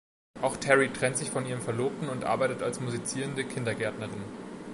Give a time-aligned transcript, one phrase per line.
[0.41, 4.23] Auch Terry trennt sich von ihrem Verlobten und arbeitet als musizierende Kindergärtnerin.